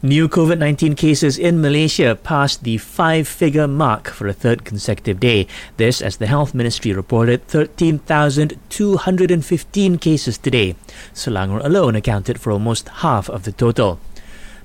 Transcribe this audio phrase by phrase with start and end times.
[0.00, 5.18] New COVID 19 cases in Malaysia passed the five figure mark for a third consecutive
[5.18, 5.48] day.
[5.76, 10.76] This, as the Health Ministry reported 13,215 cases today.
[11.12, 13.98] Selangor alone accounted for almost half of the total.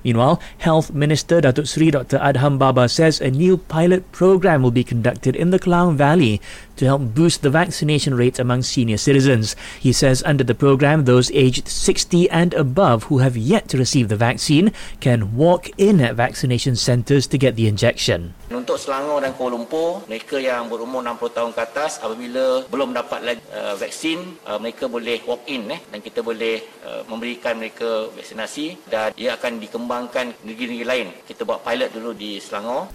[0.04, 2.18] Meanwhile, Health Minister Datuk Sri Dr.
[2.18, 6.40] Adham Baba says a new pilot program will be conducted in the Klang Valley
[6.76, 9.56] to help boost the vaccination rate among senior citizens.
[9.80, 14.08] He says under the program, those aged 60 and above who have yet to receive
[14.08, 18.34] the vaccine can walk in at vaccination centres to get the injection.
[18.54, 23.20] Untuk Selangor dan Kuala Lumpur, mereka yang berumur 60 tahun ke atas apabila belum dapat
[23.24, 28.12] lagi uh, vaksin, uh, mereka boleh walk in eh dan kita boleh uh, memberikan mereka
[28.14, 31.08] vaksinasi dan ia akan dikembangkan negeri-negeri lain.
[31.26, 32.94] Kita buat pilot dulu di Selangor.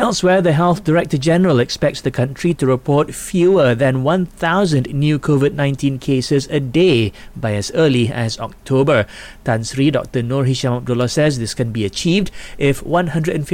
[0.00, 5.52] Elsewhere, the Health Director General expects the country to report fewer than 1,000 new COVID
[5.52, 9.04] 19 cases a day by as early as October.
[9.44, 10.22] Tan Sri Dr.
[10.22, 13.44] Nur Hisham Abdullah says this can be achieved if 150,000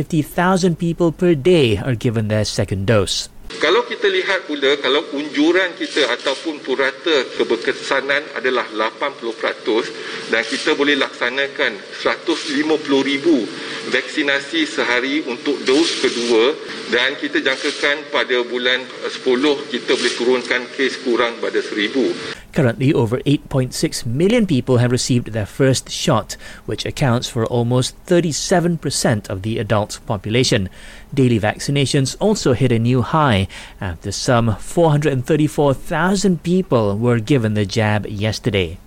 [0.79, 3.27] people per day are given their second dose.
[3.59, 10.95] Kalau kita lihat pula, kalau unjuran kita ataupun purata keberkesanan adalah 80% dan kita boleh
[10.95, 11.75] laksanakan
[12.07, 12.63] 150
[13.03, 13.47] ribu
[13.91, 16.55] vaksinasi sehari untuk dos kedua
[16.91, 19.23] dan kita jangkakan pada bulan 10
[19.71, 22.47] kita boleh turunkan kes kurang pada 1000.
[22.57, 29.29] Currently, over 8.6 million people have received their first shot, which accounts for almost 37%
[29.29, 30.71] of the adult population.
[31.13, 33.47] Daily vaccinations also hit a new high
[33.79, 38.81] after some 434,000 people were given the jab yesterday.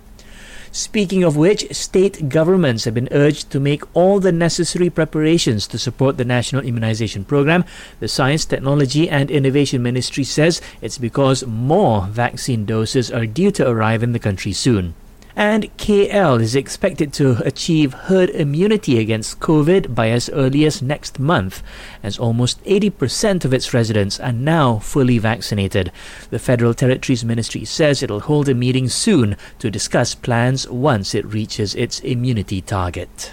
[0.72, 5.78] Speaking of which, state governments have been urged to make all the necessary preparations to
[5.78, 7.64] support the national immunization program.
[7.98, 13.68] The Science, Technology and Innovation Ministry says it's because more vaccine doses are due to
[13.68, 14.94] arrive in the country soon.
[15.40, 21.18] And KL is expected to achieve herd immunity against COVID by as early as next
[21.18, 21.62] month,
[22.02, 25.92] as almost 80% of its residents are now fully vaccinated.
[26.28, 31.24] The Federal Territories Ministry says it'll hold a meeting soon to discuss plans once it
[31.24, 33.32] reaches its immunity target.